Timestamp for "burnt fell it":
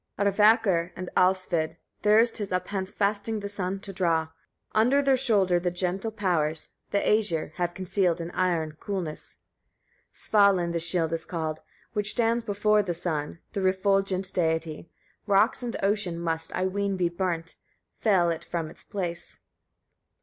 17.07-18.43